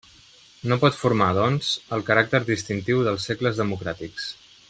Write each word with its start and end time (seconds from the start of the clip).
No 0.69 0.77
pot 0.83 0.95
formar, 1.01 1.27
doncs, 1.39 1.69
el 1.97 2.03
caràcter 2.09 2.41
distintiu 2.49 3.05
dels 3.09 3.29
segles 3.31 3.61
democràtics. 3.63 4.27